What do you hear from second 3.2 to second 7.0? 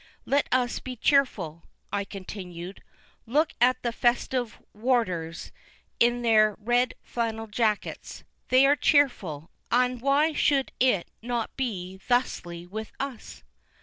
"Look at the festiv Warders, in their red